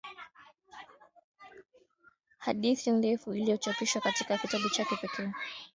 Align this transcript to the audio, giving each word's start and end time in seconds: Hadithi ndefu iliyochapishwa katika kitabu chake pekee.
Hadithi 2.37 2.91
ndefu 2.91 3.33
iliyochapishwa 3.33 4.01
katika 4.01 4.37
kitabu 4.37 4.69
chake 4.69 4.95
pekee. 4.95 5.29